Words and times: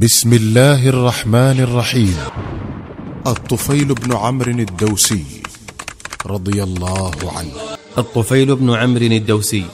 بسم 0.00 0.32
الله 0.32 0.88
الرحمن 0.88 1.60
الرحيم. 1.60 2.16
الطفيل 3.26 3.94
بن 3.94 4.16
عمرو 4.16 4.52
الدوسي 4.52 5.24
رضي 6.26 6.62
الله 6.62 7.12
عنه. 7.36 7.52
الطفيل 7.98 8.56
بن 8.56 8.70
عمرو 8.74 9.04
الدوسي 9.04 9.64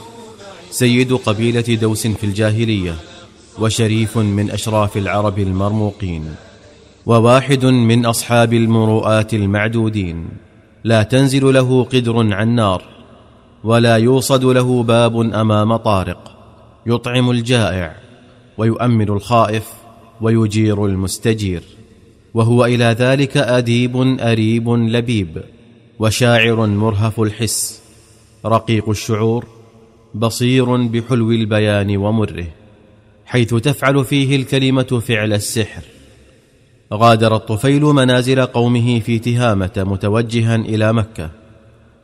سيد 0.71 1.13
قبيلة 1.13 1.61
دوس 1.61 2.07
في 2.07 2.25
الجاهلية 2.25 2.95
وشريف 3.59 4.19
من 4.19 4.51
أشراف 4.51 4.97
العرب 4.97 5.39
المرموقين 5.39 6.35
وواحد 7.07 7.65
من 7.65 8.07
أصحاب 8.07 8.53
المروءات 8.53 9.35
المعدودين. 9.35 10.29
لا 10.85 11.03
تنزل 11.03 11.55
له 11.55 11.85
قدر 11.85 12.35
عن 12.35 12.49
نار 12.55 12.83
ولا 13.65 13.97
يوصد 13.97 14.45
له 14.45 14.83
باب 14.83 15.21
أمام 15.21 15.77
طارق. 15.77 16.37
يطعم 16.87 17.31
الجائع 17.31 17.97
ويؤمن 18.59 19.09
الخائف 19.09 19.86
ويجير 20.21 20.87
المستجير 20.87 21.63
وهو 22.35 22.65
إلى 22.65 22.85
ذلك 22.85 23.37
أديب 23.37 23.97
أريب 24.21 24.69
لبيب 24.69 25.43
وشاعر 25.99 26.67
مرهف 26.67 27.21
الحس 27.21 27.83
رقيق 28.47 28.89
الشعور 28.89 29.47
بصير 30.15 30.77
بحلو 30.77 31.31
البيان 31.31 31.97
ومره 31.97 32.47
حيث 33.27 33.55
تفعل 33.55 34.05
فيه 34.05 34.37
الكلمة 34.37 35.03
فعل 35.07 35.33
السحر. 35.33 35.83
غادر 36.95 37.37
الطفيل 37.37 37.83
منازل 37.83 38.47
قومه 38.47 39.01
في 39.01 39.19
تهامة 39.19 39.73
متوجها 39.77 40.57
إلى 40.57 40.93
مكة 40.93 41.31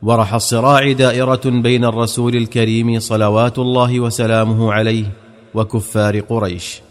ورح 0.01 0.33
الصراع 0.33 0.91
دائرة 0.91 1.41
بين 1.45 1.85
الرسول 1.85 2.35
الكريم 2.35 2.99
صلوات 2.99 3.59
الله 3.59 3.99
وسلامه 3.99 4.73
عليه 4.73 5.05
وكفار 5.53 6.19
قريش. 6.19 6.82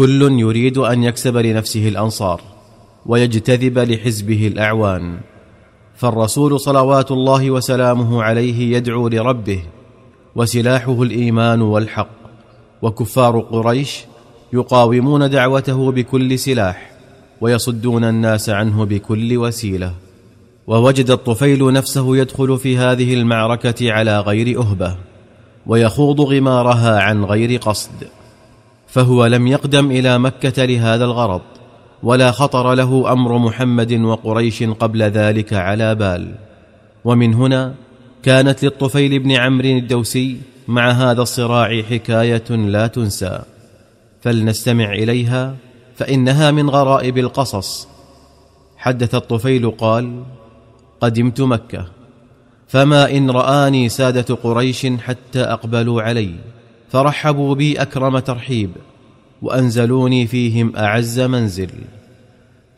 كل 0.00 0.40
يريد 0.40 0.78
أن 0.78 1.02
يكسب 1.04 1.36
لنفسه 1.36 1.88
الأنصار 1.88 2.40
ويجتذب 3.06 3.78
لحزبه 3.78 4.46
الأعوان 4.46 5.18
فالرسول 5.96 6.60
صلوات 6.60 7.10
الله 7.10 7.50
وسلامه 7.50 8.22
عليه 8.22 8.76
يدعو 8.76 9.08
لربه 9.08 9.62
وسلاحه 10.36 11.02
الإيمان 11.02 11.62
والحق 11.62 12.08
وكفار 12.82 13.40
قريش 13.40 14.04
يقاومون 14.52 15.30
دعوته 15.30 15.92
بكل 15.92 16.38
سلاح 16.38 16.90
ويصدون 17.40 18.04
الناس 18.04 18.50
عنه 18.50 18.84
بكل 18.84 19.36
وسيلة. 19.36 19.94
ووجد 20.66 21.10
الطفيل 21.10 21.72
نفسه 21.72 22.16
يدخل 22.16 22.58
في 22.58 22.78
هذه 22.78 23.14
المعركة 23.14 23.92
على 23.92 24.20
غير 24.20 24.60
أهبة 24.60 24.96
ويخوض 25.66 26.20
غمارها 26.20 27.00
عن 27.00 27.24
غير 27.24 27.60
قصد. 27.60 28.19
فهو 28.90 29.26
لم 29.26 29.46
يقدم 29.46 29.90
إلى 29.90 30.18
مكة 30.18 30.64
لهذا 30.64 31.04
الغرض 31.04 31.40
ولا 32.02 32.30
خطر 32.30 32.74
له 32.74 33.12
أمر 33.12 33.38
محمد 33.38 33.92
وقريش 33.92 34.62
قبل 34.62 35.02
ذلك 35.02 35.52
على 35.52 35.94
بال. 35.94 36.34
ومن 37.04 37.34
هنا 37.34 37.74
كانت 38.22 38.64
للطفيل 38.64 39.18
بن 39.18 39.32
عمرو 39.32 39.68
الدوسي 39.68 40.40
مع 40.68 40.90
هذا 40.90 41.22
الصراع 41.22 41.82
حكاية 41.82 42.50
لا 42.50 42.86
تنسى. 42.86 43.42
فلنستمع 44.20 44.92
إليها 44.92 45.56
فإنها 45.96 46.50
من 46.50 46.70
غرائب 46.70 47.18
القصص. 47.18 47.88
حدث 48.76 49.14
الطفيل 49.14 49.70
قال 49.70 50.22
قدمت 51.00 51.40
مكة 51.40 51.86
فما 52.68 53.10
إن 53.10 53.30
رآني 53.30 53.88
سادة 53.88 54.34
قريش 54.34 54.86
حتى 54.86 55.40
أقبلوا 55.40 56.02
علي. 56.02 56.34
فرحبوا 56.90 57.54
بي 57.54 57.82
أكرم 57.82 58.18
ترحيب 58.18 58.70
وأنزلوني 59.42 60.26
فيهم 60.26 60.76
أعز 60.76 61.20
منزل. 61.20 61.70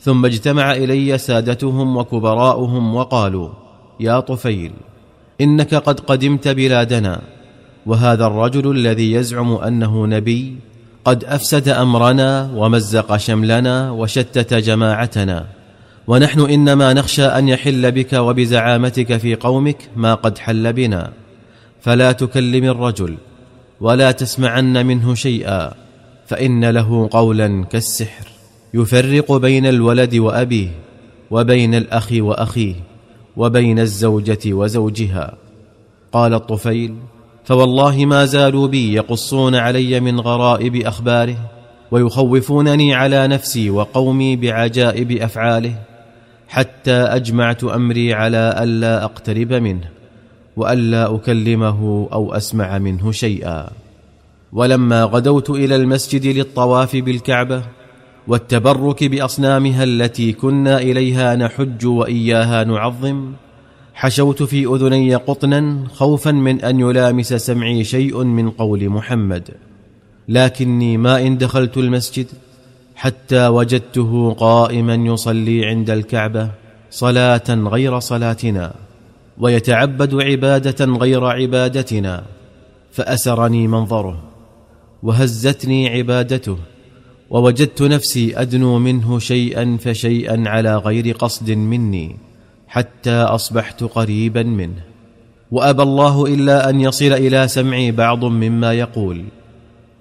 ثم 0.01 0.27
اجتمع 0.27 0.73
إلي 0.73 1.19
سادتهم 1.19 1.97
وكبراؤهم 1.97 2.95
وقالوا 2.95 3.49
يا 4.01 4.21
طفيل 4.21 4.73
إنك 5.41 5.75
قد 5.75 6.01
قدمت 6.01 6.49
بلادنا 6.49 7.23
وهذا 7.87 8.27
الرجل 8.27 8.71
الذي 8.71 9.13
يزعم 9.13 9.53
أنه 9.53 10.07
نبي 10.07 10.57
قد 11.05 11.25
أفسد 11.25 11.69
أمرنا 11.69 12.51
ومزق 12.55 13.17
شملنا 13.17 13.91
وشتت 13.91 14.55
جماعتنا. 14.55 15.47
ونحن 16.07 16.41
إنما 16.41 16.93
نخشى 16.93 17.25
أن 17.25 17.49
يحل 17.49 17.93
بك 17.93 18.13
وبزعامتك 18.13 19.17
في 19.17 19.35
قومك 19.35 19.79
ما 19.97 20.15
قد 20.15 20.39
حل 20.39 20.73
بنا. 20.73 21.13
فلا 21.81 22.13
تكلم 22.13 22.65
الرجل 22.65 23.17
ولا 23.83 24.13
تسمعن 24.13 24.87
منه 24.87 25.15
شيئا 25.15 25.73
فإن 26.27 26.71
له 26.71 27.09
قولا 27.13 27.65
كالسحر. 27.65 28.27
يفرق 28.75 29.33
بين 29.37 29.67
الولد 29.67 30.15
وأبيه 30.15 30.69
وبين 31.31 31.75
الأخ 31.75 32.09
وأخيه 32.13 32.75
وبين 33.37 33.79
الزوجة 33.79 34.39
وزوجها. 34.47 35.35
قال 36.13 36.35
الطفيل 36.35 36.95
فوالله 37.45 38.07
ما 38.07 38.25
زالوا 38.25 38.69
بي 38.69 38.95
يقصون 38.95 39.55
علي 39.55 40.01
من 40.01 40.21
غرائب 40.21 40.77
أخباره 40.77 41.37
ويخوفونني 41.91 42.95
على 42.95 43.27
نفسي 43.27 43.71
وقومي 43.71 44.37
بعجائب 44.37 45.13
أفعاله 45.13 45.75
حتى 46.49 46.93
أجمعت 46.93 47.65
أمري 47.65 48.15
على 48.15 48.57
ألا 48.63 49.05
أقترب 49.05 49.53
منه. 49.53 49.92
وألا 50.57 51.15
أكلمه 51.15 52.09
أو 52.13 52.35
أسمع 52.35 52.79
منه 52.79 53.13
شيئا. 53.13 53.71
ولما 54.53 55.05
غدوت 55.05 55.51
إلى 55.51 55.77
المسجد 55.77 56.27
للطواف 56.27 56.97
بالكعبة 56.97 57.63
والتبرك 58.29 59.05
بأصنامها 59.05 59.85
التي 59.85 60.33
كنا 60.33 60.79
إليها 60.79 61.37
نحج 61.37 61.87
وإياها 61.87 62.65
نعظم 62.65 63.33
حشوت 63.95 64.43
في 64.43 64.67
أذني 64.67 65.15
قطنا 65.15 65.89
خوفا 65.95 66.31
من 66.31 66.61
أن 66.61 66.81
يلامس 66.81 67.35
سمعي 67.35 67.85
شيء 67.85 68.25
من 68.25 68.51
قول 68.51 68.89
محمد. 68.89 69.51
لكني 70.29 70.97
ما 70.97 71.27
إن 71.27 71.39
دخلت 71.39 71.77
المسجد 71.77 72.27
حتى 72.97 73.49
وجدته 73.49 74.33
قائما 74.39 74.95
يصلي 74.95 75.67
عند 75.67 75.91
الكعبة 75.91 76.51
صلاة 76.91 77.49
غير 77.51 77.99
صلاتنا. 77.99 78.75
ويتعبد 79.39 80.15
عبادة 80.15 80.85
غير 80.85 81.25
عبادتنا 81.25 82.25
فأسرني 82.93 83.69
منظره 83.69 84.23
وهزتني 85.03 85.89
عبادته 85.89 86.59
ووجدت 87.31 87.83
نفسي 87.83 88.41
أدنو 88.41 88.79
منه 88.79 89.19
شيئا 89.19 89.79
فشيئا 89.81 90.49
على 90.49 90.77
غير 90.77 91.15
قصد 91.17 91.51
مني 91.51 92.17
حتى 92.69 93.15
أصبحت 93.15 93.85
قريبا 93.85 94.43
منه. 94.43 94.83
وأبى 95.51 95.83
الله 95.83 96.27
إلا 96.27 96.71
أن 96.71 96.81
يصل 96.81 97.13
إلى 97.13 97.49
سمعي 97.49 97.93
بعض 97.93 98.25
مما 98.25 98.73
يقول 98.73 99.25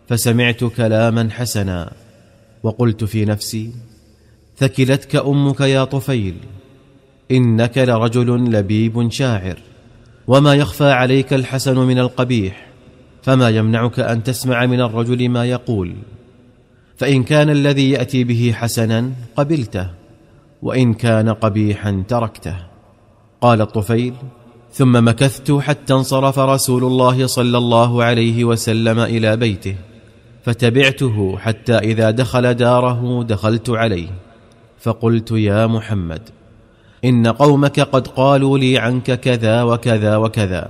فسمعت 0.08 0.64
كلاما 0.64 1.30
حسنا 1.32 1.92
وقلت 2.64 3.04
في 3.04 3.26
نفسي 3.26 3.72
ثكلتك 4.58 5.16
أمك 5.16 5.60
يا 5.62 5.84
طفيل. 5.84 6.36
إنك 7.32 7.78
لرجل 7.78 8.52
لبيب 8.52 9.12
شاعر. 9.12 9.58
وما 10.28 10.56
يخفى 10.56 10.92
عليك 10.92 11.34
الحسن 11.34 11.78
من 11.78 12.00
القبيح 12.00 12.68
فما 13.24 13.50
يمنعك 13.50 14.00
أن 14.00 14.24
تسمع 14.24 14.66
من 14.66 14.82
الرجل 14.82 15.30
ما 15.30 15.46
يقول. 15.46 15.94
فإن 16.98 17.24
كان 17.24 17.50
الذي 17.50 17.92
يأتي 17.92 18.24
به 18.24 18.54
حسنا 18.56 19.12
قبلته 19.36 19.88
وإن 20.62 20.94
كان 20.94 21.30
قبيحا 21.30 22.04
تركته. 22.08 22.56
قال 23.42 23.62
الطفيل 23.62 24.14
ثم 24.74 25.08
مكثت 25.08 25.52
حتى 25.52 25.94
انصرف 25.94 26.40
رسول 26.40 26.84
الله 26.84 27.28
صلى 27.28 27.58
الله 27.58 28.04
عليه 28.04 28.46
وسلم 28.46 29.00
إلى 29.00 29.38
بيته 29.38 29.76
فتبعته 30.44 31.38
حتى 31.38 31.78
إذا 31.78 32.12
دخل 32.12 32.54
داره 32.54 33.24
دخلت 33.24 33.70
عليه. 33.70 34.10
فقلت 34.80 35.32
يا 35.32 35.68
محمد 35.68 36.22
إن 37.06 37.28
قومك 37.28 37.80
قد 37.80 38.08
قالوا 38.08 38.58
لي 38.58 38.78
عنك 38.78 39.20
كذا 39.20 39.64
وكذا 39.64 40.16
وكذا. 40.16 40.70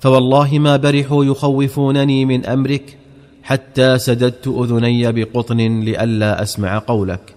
فوالله 0.00 0.58
ما 0.58 0.76
برحوا 0.76 1.24
يخوفونني 1.24 2.24
من 2.24 2.46
أمرك 2.46 2.98
حتى 3.42 3.98
سددت 3.98 4.48
أذني 4.48 5.12
بقطن 5.12 5.80
لئلا 5.80 6.42
أسمع 6.42 6.78
قولك. 6.78 7.34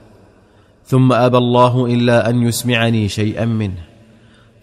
ثم 0.85 1.13
أبى 1.13 1.37
الله 1.37 1.85
إلا 1.85 2.29
أن 2.29 2.41
يسمعني 2.43 3.09
شيئا 3.09 3.45
منه. 3.45 3.83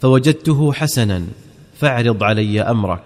فوجدته 0.01 0.73
حسنا 0.73 1.23
فاعرض 1.77 2.23
علي 2.23 2.63
أمرك. 2.63 3.05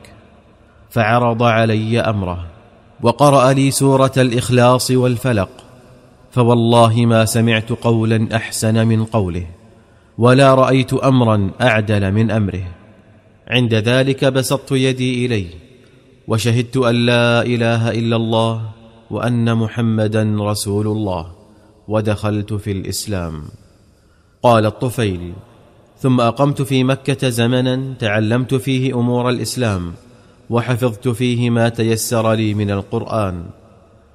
فعرض 0.90 1.42
علي 1.42 2.00
أمره 2.00 2.46
وقرأ 3.02 3.52
لي 3.52 3.70
سورة 3.70 4.12
الإخلاص 4.16 4.90
والفلق. 4.90 5.48
فوالله 6.30 7.06
ما 7.06 7.24
سمعت 7.24 7.72
قولا 7.72 8.36
أحسن 8.36 8.86
من 8.86 9.04
قوله. 9.04 9.46
ولا 10.22 10.54
رأيت 10.54 10.94
أمرا 10.94 11.50
أعدل 11.60 12.12
من 12.12 12.30
أمره. 12.30 12.64
عند 13.48 13.74
ذلك 13.74 14.24
بسطت 14.24 14.72
يدي 14.72 15.26
اليه 15.26 15.50
وشهدت 16.28 16.76
أن 16.76 16.94
لا 16.94 17.42
إله 17.42 17.90
إلا 17.90 18.16
الله 18.16 18.70
وأن 19.10 19.54
محمدا 19.54 20.36
رسول 20.40 20.86
الله 20.86 21.26
ودخلت 21.88 22.52
في 22.52 22.72
الإسلام. 22.72 23.42
قال 24.42 24.66
الطفيل 24.66 25.32
ثم 25.98 26.20
أقمت 26.20 26.62
في 26.62 26.84
مكة 26.84 27.28
زمنا 27.28 27.94
تعلمت 27.98 28.54
فيه 28.54 28.94
أمور 28.94 29.28
الإسلام 29.28 29.92
وحفظت 30.50 31.08
فيه 31.08 31.50
ما 31.50 31.68
تيسر 31.68 32.32
لي 32.32 32.54
من 32.54 32.70
القرآن. 32.70 33.44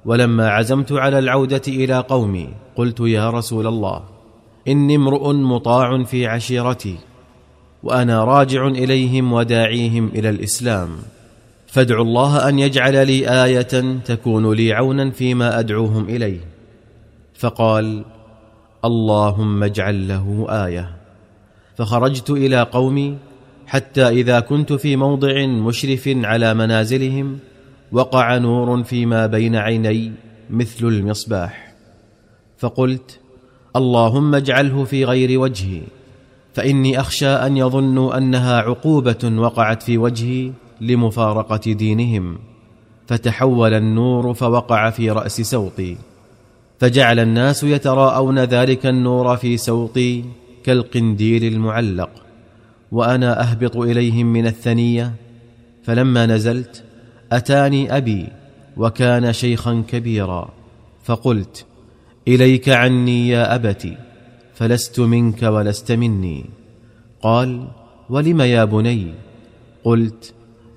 ولما 0.04 0.48
عزمت 0.50 0.92
على 0.92 1.18
العودة 1.18 1.62
إلى 1.68 1.98
قومي 1.98 2.48
قلت 2.76 3.00
يا 3.00 3.30
رسول 3.30 3.66
الله 3.66 4.17
إني 4.68 4.96
امرؤ 4.96 5.32
مطاع 5.32 6.04
في 6.04 6.26
عشيرتي 6.26 6.96
وأنا 7.82 8.24
راجع 8.24 8.66
إليهم 8.66 9.32
وداعيهم 9.32 10.08
إلى 10.08 10.30
الإسلام. 10.30 10.88
فادعوا 11.66 12.04
الله 12.04 12.48
أن 12.48 12.58
يجعل 12.58 13.06
لي 13.06 13.44
آية 13.44 14.00
تكون 14.04 14.52
لي 14.52 14.72
عونا 14.72 15.10
فيما 15.10 15.58
أدعوهم 15.58 16.04
إليه. 16.04 16.40
فقال 17.34 18.04
اللهم 18.84 19.62
اجعل 19.62 20.08
له 20.08 20.46
آية. 20.48 20.96
فخرجت 21.76 22.30
إلى 22.30 22.62
قومي 22.62 23.16
حتى 23.66 24.08
إذا 24.08 24.40
كنت 24.40 24.72
في 24.72 24.96
موضع 24.96 25.46
مشرف 25.46 26.08
على 26.08 26.54
منازلهم 26.54 27.38
وقع 27.92 28.36
نور 28.38 28.84
فيما 28.84 29.26
بين 29.26 29.56
عيني 29.56 30.12
مثل 30.50 30.86
المصباح. 30.86 31.74
فقلت 32.58 33.20
اللهم 33.78 34.34
اجعله 34.34 34.84
في 34.84 35.04
غير 35.04 35.40
وجهي 35.40 35.80
فإني 36.54 37.00
أخشى 37.00 37.28
أن 37.28 37.56
يظنوا 37.56 38.18
أنها 38.18 38.56
عقوبة 38.56 39.32
وقعت 39.36 39.82
في 39.82 39.98
وجهي 39.98 40.52
لمفارقة 40.80 41.72
دينهم 41.72 42.38
فتحول 43.06 43.74
النور 43.74 44.34
فوقع 44.34 44.90
في 44.90 45.10
رأس 45.10 45.40
سوطي 45.40 45.96
فجعل 46.78 47.18
الناس 47.18 47.64
يتراءون 47.64 48.38
ذلك 48.38 48.86
النور 48.86 49.36
في 49.36 49.56
سوطي 49.56 50.24
كالقنديل 50.64 51.44
المعلق 51.44 52.10
وأنا 52.92 53.42
أهبط 53.42 53.76
إليهم 53.76 54.26
من 54.26 54.46
الثنية 54.46 55.12
فلما 55.82 56.26
نزلت 56.26 56.84
أتاني 57.32 57.96
أبي 57.96 58.26
وكان 58.76 59.32
شيخا 59.32 59.84
كبيرا 59.88 60.48
فقلت 61.04 61.66
إليك 62.28 62.68
عني 62.68 63.28
يا 63.28 63.54
ابت 63.54 63.88
فلست 64.54 65.00
منك 65.00 65.42
ولست 65.42 65.92
مني. 65.92 66.44
قال 67.22 67.68
ولم 68.10 68.40
يا 68.40 68.64
بني؟ 68.64 69.14
قلت 69.84 70.34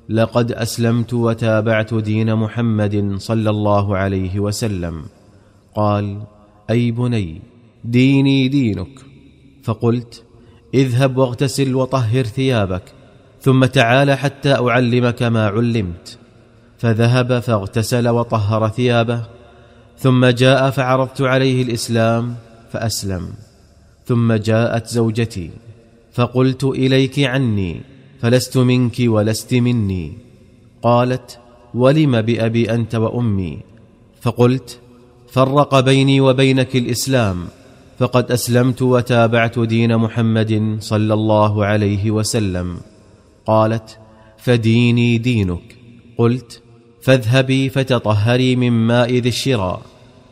لقد 0.10 0.52
أسلمت 0.52 1.14
وتابعت 1.14 1.94
دين 1.94 2.36
محمد 2.36 3.16
صلى 3.18 3.50
الله 3.50 3.98
عليه 3.98 4.40
وسلم. 4.40 5.04
قال 5.76 6.22
أي 6.70 6.92
بني 6.92 7.42
ديني 7.84 8.48
دينك. 8.48 9.00
فقلت 9.64 10.24
اذهب 10.74 11.18
واغتسل 11.18 11.76
وطهر 11.76 12.24
ثيابك 12.24 12.84
ثم 13.42 13.66
تعال 13.66 14.12
حتى 14.12 14.54
أعلمك 14.54 15.24
ما 15.24 15.48
علمت. 15.48 16.18
فذهب 16.78 17.40
فاغتسل 17.40 18.10
وطهر 18.10 18.68
ثيابه 18.70 19.41
ثم 20.02 20.26
جاء 20.26 20.70
فعرضت 20.70 21.22
عليه 21.22 21.64
الإسلام 21.64 22.36
فأسلم. 22.72 23.28
ثم 24.06 24.34
جاءت 24.34 24.88
زوجتي 24.88 25.50
فقلت 26.14 26.64
إليك 26.64 27.20
عني 27.20 27.82
فلست 28.22 28.58
منك 28.58 28.96
ولست 29.00 29.54
مني. 29.54 30.14
قالت 30.82 31.40
ولم 31.74 32.22
بأبي 32.22 32.74
أنت 32.74 32.96
وأمي؟ 32.96 33.60
فقلت 34.22 34.80
فرق 35.32 35.80
بيني 35.80 36.22
وبينك 36.22 36.76
الإسلام 36.76 37.46
فقد 38.00 38.32
أسلمت 38.32 38.82
وتابعت 38.82 39.60
دين 39.60 39.98
محمد 39.98 40.78
صلى 40.80 41.14
الله 41.14 41.66
عليه 41.66 42.12
وسلم. 42.12 42.78
قالت 43.46 43.98
فديني 44.38 45.18
دينك. 45.18 45.76
قلت 46.18 46.62
فاذهبي 47.02 47.70
فتطهري 47.70 48.56
من 48.56 48.72
ماء 48.72 49.14
ذي 49.14 49.30
الشرى 49.30 49.82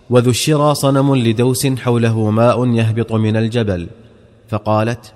وذو 0.09 0.29
الشرى 0.29 0.75
صنم 0.75 1.15
لدوس 1.15 1.67
حوله 1.67 2.29
ماء 2.29 2.67
يهبط 2.67 3.13
من 3.13 3.37
الجبل. 3.37 3.87
فقالت 4.49 5.13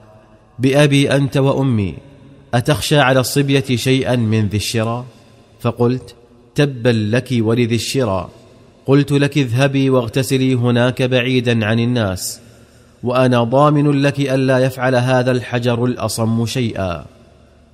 بأبي 0.59 1.11
أنت 1.15 1.37
وأمي 1.37 1.95
أتخشى 2.53 2.99
على 2.99 3.19
الصبية 3.19 3.75
شيئا 3.75 4.15
من 4.15 4.47
ذي 4.47 4.57
الشرى 4.57 5.05
فقلت 5.59 6.15
تبا 6.55 6.89
لك 6.89 7.29
ولذي 7.31 7.75
الشرى 7.75 8.29
قلت 8.85 9.11
لك 9.11 9.37
اذهبي 9.37 9.89
واغتسلي 9.89 10.53
هناك 10.53 11.01
بعيدا 11.01 11.65
عن 11.65 11.79
الناس. 11.79 12.39
وأنا 13.03 13.43
ضامن 13.43 14.01
لك 14.01 14.19
الا 14.19 14.59
يفعل 14.59 14.95
هذا 14.95 15.31
الحجر 15.31 15.85
الأصم 15.85 16.45
شيئا. 16.45 17.05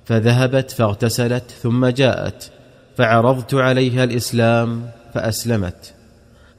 فذهبت 0.04 0.70
فاغتسلت 0.70 1.50
ثم 1.62 1.86
جاءت. 1.86 2.50
فعرضت 3.00 3.54
عليها 3.54 4.04
الإسلام 4.04 4.90
فأسلمت 5.14 5.94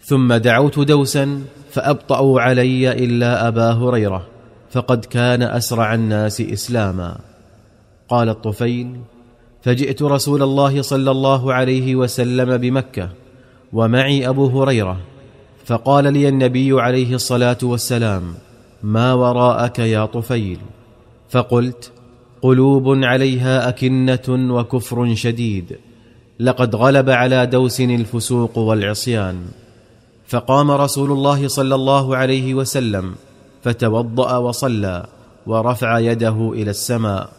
ثم 0.03 0.33
دعوت 0.33 0.79
دوسا 0.79 1.41
فابطاوا 1.71 2.41
علي 2.41 2.91
إلا 2.91 3.47
أبا 3.47 3.71
هريرة 3.71 4.27
فقد 4.71 5.05
كان 5.05 5.41
أسرع 5.43 5.93
الناس 5.93 6.41
إسلاما. 6.41 7.17
قال 8.09 8.29
الطفيل 8.29 8.99
فجئت 9.61 10.01
رسول 10.01 10.43
الله 10.43 10.81
صلى 10.81 11.11
الله 11.11 11.53
عليه 11.53 11.95
وسلم 11.95 12.57
بمكة 12.57 13.09
ومعي 13.73 14.29
أبو 14.29 14.61
هريرة 14.61 14.97
فقال 15.65 16.13
لي 16.13 16.29
النبي 16.29 16.81
عليه 16.81 17.15
الصلاة 17.15 17.57
والسلام 17.63 18.33
ما 18.83 19.13
وراءك 19.13 19.79
يا 19.79 20.05
طفيل؟ 20.05 20.59
فقلت 21.29 21.91
قلوب 22.41 23.03
عليها 23.03 23.69
أكنة 23.69 24.55
وكفر 24.55 25.15
شديد. 25.15 25.90
لقد 26.41 26.75
غلب 26.75 27.09
على 27.09 27.45
دوس 27.45 27.81
الفسوق 27.81 28.57
والعصيان. 28.57 29.35
فقام 30.27 30.71
رسول 30.71 31.11
الله 31.11 31.47
صلى 31.47 31.75
الله 31.75 32.17
عليه 32.17 32.53
وسلم 32.53 33.15
فتوضأ 33.63 34.37
وصلى 34.37 35.05
ورفع 35.47 35.99
يده 35.99 36.51
إلى 36.53 36.69
السماء. 36.69 37.29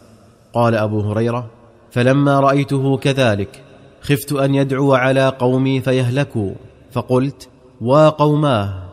قال 0.53 0.75
أبو 0.75 0.99
هريرة 1.01 1.45
فلما 1.91 2.39
رأيته 2.39 2.97
كذلك 2.97 3.63
خفت 4.01 4.33
أن 4.33 4.55
يدعو 4.55 4.93
على 4.93 5.29
قومي 5.29 5.81
فيهلكوا. 5.81 6.51
فقلت 6.91 7.49
وقوماه 7.81 8.83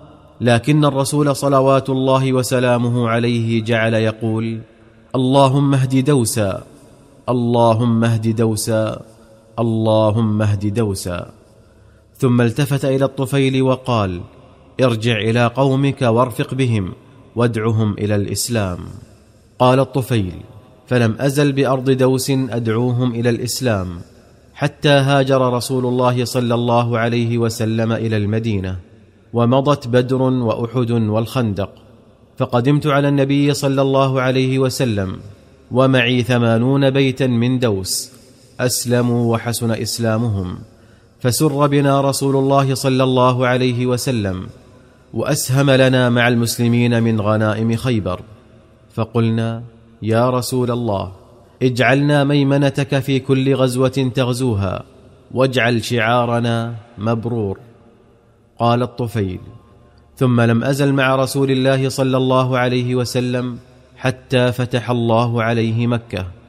لكن 0.41 0.85
الرسول 0.85 1.37
صلوات 1.37 1.91
الله 1.91 2.33
وسلامه 2.33 3.09
عليه 3.09 3.63
جعل 3.65 3.95
يقول 3.95 4.61
اللهم 5.15 5.75
اهد 5.75 6.05
دوسا 6.05 6.63
اللهم 7.29 8.05
اهد 8.05 8.37
دوسا. 8.37 9.01
اللهم 9.61 10.43
اهد 10.43 10.75
دوسا. 10.75 11.31
ثم 12.19 12.41
التفت 12.41 12.85
إلى 12.85 13.05
الطفيل 13.05 13.63
وقال 13.63 14.21
ارجع 14.81 15.17
إلى 15.19 15.47
قومك 15.47 16.03
وارفق 16.03 16.55
بهم 16.55 16.93
وادعهم 17.37 17.93
إلى 17.93 18.17
الإسلام. 18.17 18.79
قال 19.59 19.81
الطفيل 19.81 20.33
فلم 20.87 21.17
أزل 21.21 21.53
بأرض 21.53 21.91
دوس 21.91 22.31
أدعوهم 22.31 23.13
إلى 23.13 23.31
الإسلام 23.31 23.89
حتى 24.55 24.89
هاجر 24.89 25.53
رسول 25.53 25.87
الله 25.87 26.25
صلى 26.25 26.55
الله 26.55 26.99
عليه 26.99 27.39
وسلم 27.39 27.93
إلى 27.93 28.17
المدينة 28.17 28.77
ومضت 29.33 29.89
بدر 29.89 30.23
وأحد 30.23 30.91
والخندق. 30.91 31.71
فقدمت 32.39 32.87
على 32.87 33.09
النبي 33.09 33.55
صلى 33.55 33.83
الله 33.83 34.21
عليه 34.21 34.59
وسلم 34.59 35.21
ومعي 35.71 36.23
ثمانون 36.23 36.91
بيتا 36.91 37.27
من 37.27 37.59
دوس. 37.59 38.20
أسلموا 38.67 39.33
وحسن 39.33 39.71
إسلامهم 39.71 40.59
فسر 41.21 41.67
بنا 41.67 42.01
رسول 42.01 42.37
الله 42.37 42.75
صلى 42.75 43.05
الله 43.05 43.47
عليه 43.47 43.87
وسلم 43.87 44.47
وأسهم 45.15 45.71
لنا 45.71 46.09
مع 46.09 46.29
المسلمين 46.29 47.03
من 47.03 47.21
غنائم 47.21 47.77
خيبر 47.77 48.21
فقلنا 48.95 49.63
يا 50.03 50.31
رسول 50.31 50.71
الله 50.71 51.13
اجعلنا 51.63 52.25
ميمنتك 52.25 52.99
في 52.99 53.21
كل 53.21 53.55
غزوة 53.55 54.11
تغزوها 54.15 54.83
واجعل 55.35 55.85
شعارنا 55.85 56.75
مبرور. 56.99 57.59
قال 58.59 58.83
الطفيل 58.83 59.41
ثم 60.17 60.41
لم 60.41 60.65
أزل 60.65 60.93
مع 60.93 61.17
رسول 61.17 61.51
الله 61.51 61.89
صلى 61.89 62.17
الله 62.17 62.59
عليه 62.59 62.95
وسلم 62.95 63.59
حتى 63.97 64.53
فتح 64.53 64.91
الله 64.91 65.43
عليه 65.43 65.87
مكة. 65.87 66.40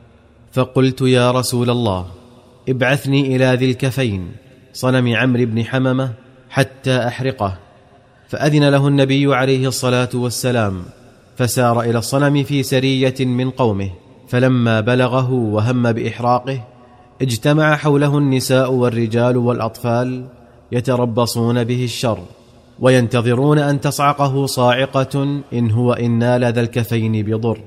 فقلت 0.52 1.02
يا 1.02 1.32
رسول 1.32 1.70
الله 1.70 2.06
ابعثني 2.70 3.36
إلى 3.36 3.46
ذي 3.46 3.66
الكفين 3.66 4.32
صنم 4.74 5.16
عمرو 5.16 5.46
بن 5.46 5.64
حممة 5.64 6.14
حتى 6.50 7.08
أحرقه. 7.08 7.58
فأذن 8.28 8.70
له 8.70 8.88
النبي 8.88 9.36
عليه 9.36 9.68
الصلاة 9.68 10.10
والسلام 10.14 10.84
فسار 11.38 11.82
إلى 11.82 11.98
الصنم 11.98 12.44
في 12.44 12.64
سرية 12.64 13.16
من 13.20 13.50
قومه 13.50 13.90
فلما 14.28 14.82
بلغه 14.82 15.32
وهم 15.32 15.92
بإحراقه 15.92 16.64
اجتمع 17.22 17.76
حوله 17.76 18.18
النساء 18.18 18.72
والرجال 18.72 19.38
والأطفال 19.38 20.26
يتربصون 20.72 21.64
به 21.64 21.84
الشر 21.84 22.20
وينتظرون 22.80 23.60
أن 23.60 23.82
تصعقه 23.82 24.46
صاعقة 24.46 25.42
إن 25.54 25.72
هو 25.72 25.94
ان 25.94 26.20
نال 26.20 26.54
ذا 26.54 26.62
الكفين 26.62 27.26
بضر. 27.26 27.62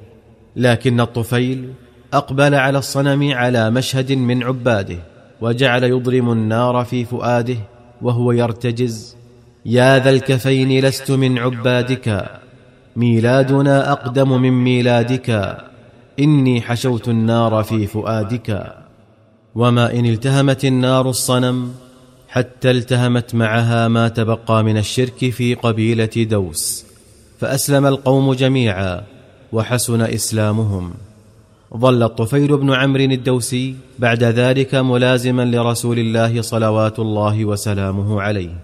لكن 0.56 1.00
الطفيل 1.00 1.72
أقبل 2.14 2.54
على 2.54 2.78
الصنم 2.78 3.32
على 3.32 3.70
مشهد 3.70 4.12
من 4.12 4.42
عباده 4.42 4.98
وجعل 5.40 5.84
يضرم 5.84 6.32
النار 6.32 6.84
في 6.84 7.04
فؤاده 7.04 7.56
وهو 8.02 8.32
يرتجز. 8.32 9.16
يا 9.66 9.98
ذا 9.98 10.10
الكفين 10.10 10.84
لست 10.84 11.10
من 11.10 11.38
عبادك 11.38 12.30
ميلادنا 12.96 13.92
أقدم 13.92 14.42
من 14.42 14.50
ميلادك 14.50 15.58
إني 16.18 16.60
حشوت 16.62 17.08
النار 17.08 17.62
في 17.62 17.86
فؤادك. 17.86 18.74
وما 19.54 19.92
إن 19.92 20.06
التهمت 20.06 20.64
النار 20.64 21.10
الصنم 21.10 21.72
حتى 22.28 22.70
التهمت 22.70 23.34
معها 23.34 23.88
ما 23.88 24.08
تبقى 24.08 24.64
من 24.64 24.78
الشرك 24.78 25.30
في 25.30 25.54
قبيلة 25.54 26.10
دوس. 26.16 26.84
فأسلم 27.40 27.86
القوم 27.86 28.32
جميعا 28.32 29.02
وحسن 29.52 30.00
إسلامهم. 30.00 30.94
ظل 31.76 32.02
الطفيل 32.02 32.56
بن 32.56 32.72
عمرو 32.72 33.02
الدوسي 33.02 33.74
بعد 33.98 34.24
ذلك 34.24 34.74
ملازما 34.74 35.42
لرسول 35.44 35.98
الله 35.98 36.42
صلوات 36.42 36.98
الله 36.98 37.44
وسلامه 37.44 38.20
عليه 38.22 38.54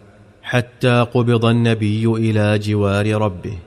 حتى 0.42 1.06
قبض 1.14 1.44
النبي 1.44 2.06
إلى 2.06 2.58
جوار 2.58 3.14
ربه. 3.14 3.58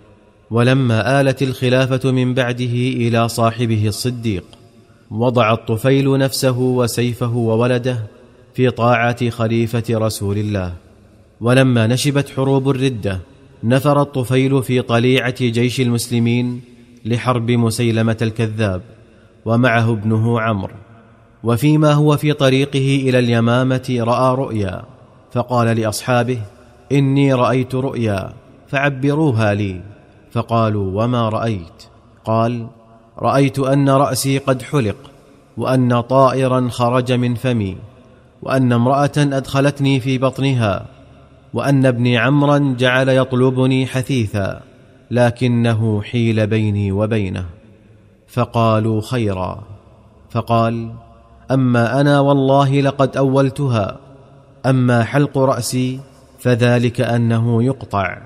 ولما 0.51 1.21
آلت 1.21 1.41
الخلافة 1.41 2.11
من 2.11 2.33
بعده 2.33 2.73
إلى 2.73 3.29
صاحبه 3.29 3.87
الصديق 3.87 4.43
وضع 5.11 5.53
الطفيل 5.53 6.17
نفسه 6.17 6.59
وسيفه 6.59 7.35
وولده 7.35 8.03
في 8.53 8.69
طاعة 8.69 9.29
خليفة 9.29 9.83
رسول 9.89 10.37
الله. 10.37 10.73
ولما 11.41 11.87
نشبت 11.87 12.29
حروب 12.29 12.69
الردة 12.69 13.19
نفر 13.63 14.01
الطفيل 14.01 14.63
في 14.63 14.81
طليعة 14.81 15.35
جيش 15.39 15.81
المسلمين 15.81 16.61
لحرب 17.05 17.51
مسيلمة 17.51 18.17
الكذاب. 18.21 18.81
ومعه 19.45 19.91
ابنه 19.91 20.41
عمرو. 20.41 20.73
وفيما 21.43 21.93
هو 21.93 22.17
في 22.17 22.33
طريقه 22.33 23.09
إلى 23.09 23.19
اليمامة 23.19 23.97
رأى 23.99 24.35
رؤيا 24.35 24.81
فقال 25.31 25.77
لأصحابه 25.77 26.39
إني 26.91 27.33
رأيت 27.33 27.75
رؤيا 27.75 28.33
فعبروها 28.67 29.53
لي. 29.53 29.81
فقالوا 30.31 31.03
وما 31.03 31.29
رأيت؟ 31.29 31.83
قال 32.25 32.67
رأيت 33.19 33.59
أن 33.59 33.89
رأسي 33.89 34.37
قد 34.37 34.61
حلق 34.61 34.95
وأن 35.57 36.01
طائرا 36.01 36.69
خرج 36.69 37.11
من 37.11 37.35
فمي 37.35 37.77
وأن 38.41 38.73
امرأة 38.73 39.11
أدخلتني 39.17 39.99
في 39.99 40.17
بطنها 40.17 40.85
وأن 41.53 41.85
ابني 41.85 42.17
عمرا 42.17 42.75
جعل 42.79 43.09
يطلبني 43.09 43.85
حثيثا 43.85 44.61
لكنه 45.11 46.01
حيل 46.01 46.47
بيني 46.47 46.91
وبينه. 46.91 47.45
فقالوا 48.33 49.01
خيرا. 49.01 49.63
فقال 50.29 50.93
أما 51.51 52.01
أنا 52.01 52.19
والله 52.19 52.81
لقد 52.81 53.17
أولتها 53.17 53.97
أما 54.65 55.03
حلق 55.03 55.37
رأسي 55.37 55.99
فذلك 56.39 57.01
أنه 57.01 57.63
يقطع. 57.63 58.17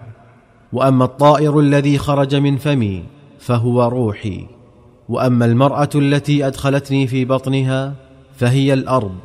وأما 0.74 1.06
الطائر 1.06 1.60
الذي 1.60 1.98
خرج 1.98 2.36
من 2.36 2.58
فمي 2.58 3.04
فهو 3.40 3.88
روحي. 3.88 4.46
وأما 5.10 5.46
المرأة 5.46 5.90
التي 5.96 6.48
أدخلتني 6.48 7.08
في 7.08 7.26
بطنها 7.26 7.94
فهي 8.36 8.74
الأرض. 8.74 9.16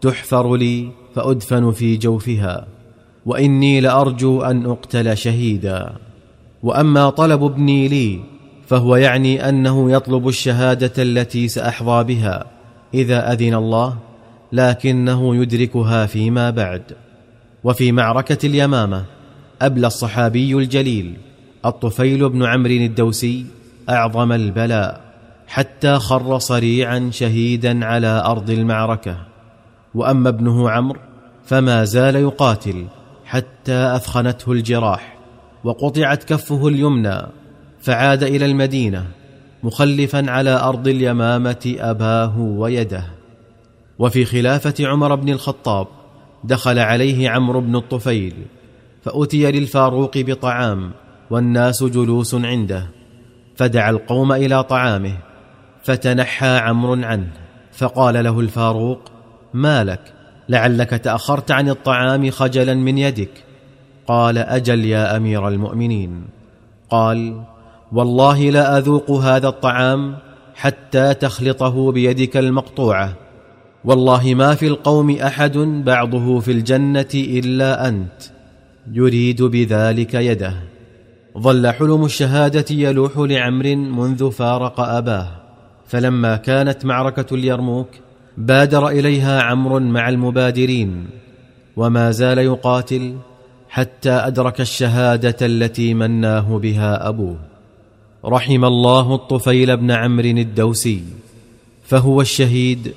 تحفر 0.00 0.56
لي 0.56 0.88
فأدفن 1.14 1.70
في 1.70 1.96
جوفها. 1.96 2.66
وإني 3.26 3.80
لأرجو 3.80 4.42
أن 4.42 4.66
أقتل 4.66 5.16
شهيدا. 5.16 5.92
وأما 6.62 7.10
طلب 7.10 7.44
ابني 7.44 7.88
لي 7.88 8.31
فهو 8.72 8.96
يعني 8.96 9.48
أنه 9.48 9.92
يطلب 9.92 10.28
الشهادة 10.28 10.92
التي 10.98 11.48
سأحظى 11.48 12.04
بها 12.04 12.44
إذا 12.94 13.32
أذن 13.32 13.54
الله 13.54 13.98
لكنه 14.52 15.36
يدركها 15.36 16.06
فيما 16.06 16.50
بعد. 16.50 16.82
وفي 17.64 17.92
معركة 17.92 18.46
اليمامة 18.46 19.04
أبلى 19.62 19.86
الصحابي 19.86 20.54
الجليل 20.54 21.16
الطفيل 21.66 22.28
بن 22.28 22.44
عمرو 22.44 22.72
الدوسي 22.72 23.46
أعظم 23.90 24.32
البلاء 24.32 25.00
حتى 25.46 25.98
خر 25.98 26.38
صريعا 26.38 27.10
شهيدا 27.12 27.84
على 27.84 28.22
أرض 28.26 28.50
المعركة. 28.50 29.16
وأما 29.94 30.28
ابنه 30.28 30.70
عمرو 30.70 31.00
فما 31.44 31.84
زال 31.84 32.16
يقاتل 32.16 32.86
حتى 33.24 33.96
أثخنته 33.96 34.52
الجراح 34.52 35.16
وقطعت 35.64 36.24
كفه 36.24 36.68
اليمنى. 36.68 37.41
فعاد 37.82 38.22
إلى 38.22 38.46
المدينة 38.46 39.06
مخلفا 39.62 40.30
على 40.30 40.50
أرض 40.50 40.88
اليمامة 40.88 41.76
أباه 41.78 42.38
ويده. 42.38 43.04
وفي 43.98 44.24
خلافة 44.24 44.74
عمر 44.80 45.14
بن 45.14 45.28
الخطاب 45.28 45.86
دخل 46.44 46.78
عليه 46.78 47.30
عمرو 47.30 47.60
بن 47.60 47.76
الطفيل 47.76 48.34
فأتي 49.02 49.52
للفاروق 49.52 50.18
بطعام 50.18 50.90
والناس 51.30 51.84
جلوس 51.84 52.34
عنده 52.34 52.86
فدعا 53.56 53.90
القوم 53.90 54.32
إلى 54.32 54.62
طعامه 54.62 55.16
فتنحى 55.82 56.56
عمرو 56.56 56.92
عنه 56.92 57.30
فقال 57.72 58.24
له 58.24 58.40
الفاروق 58.40 59.00
ما 59.54 59.84
لك؟ 59.84 60.12
لعلك 60.48 60.90
تأخرت 60.90 61.50
عن 61.50 61.68
الطعام 61.68 62.30
خجلا 62.30 62.74
من 62.74 62.98
يدك. 62.98 63.44
قال 64.06 64.38
أجل 64.38 64.84
يا 64.84 65.16
أمير 65.16 65.48
المؤمنين. 65.48 66.24
قال 66.90 67.42
والله 67.92 68.50
لا 68.50 68.78
أذوق 68.78 69.10
هذا 69.10 69.48
الطعام 69.48 70.14
حتى 70.54 71.14
تخلطه 71.14 71.92
بيدك 71.92 72.36
المقطوعة. 72.36 73.12
والله 73.84 74.34
ما 74.34 74.54
في 74.54 74.66
القوم 74.66 75.10
أحد 75.10 75.58
بعضه 75.58 76.40
في 76.40 76.52
الجنة 76.52 77.08
إلا 77.14 77.88
أنت. 77.88 78.22
يريد 78.92 79.42
بذلك 79.42 80.14
يده. 80.14 80.54
ظل 81.38 81.70
حلم 81.72 82.04
الشهادة 82.04 82.64
يلوح 82.70 83.12
لعمر 83.16 83.76
منذ 83.76 84.30
فارق 84.30 84.80
أباه. 84.80 85.28
فلما 85.86 86.36
كانت 86.36 86.84
معركة 86.84 87.34
اليرموك 87.34 87.88
بادر 88.38 88.88
إليها 88.88 89.42
عمرو 89.42 89.80
مع 89.80 90.08
المبادرين. 90.08 91.06
وما 91.76 92.10
زال 92.10 92.38
يقاتل 92.38 93.16
حتى 93.68 94.10
أدرك 94.10 94.60
الشهادة 94.60 95.46
التي 95.46 95.94
مناه 95.94 96.58
بها 96.58 97.08
أبوه. 97.08 97.51
رحم 98.24 98.64
الله 98.64 99.14
الطفيل 99.14 99.76
بن 99.76 99.90
عمرو 99.90 100.26
الدوسي 100.26 101.02
فهو 101.88 102.20
الشهيد 102.20 102.94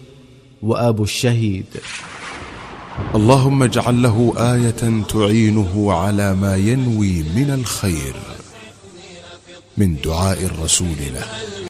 وأبو 0.61 1.03
الشهيد. 1.03 1.65
اللهم 3.15 3.63
اجعل 3.63 4.01
له 4.01 4.33
آية 4.37 5.03
تعينه 5.09 5.93
على 5.93 6.35
ما 6.35 6.55
ينوي 6.55 7.23
من 7.23 7.53
الخير 7.53 8.15
من 9.77 9.95
دعاء 10.03 10.45
الرسول 10.45 10.97
له. 11.13 11.54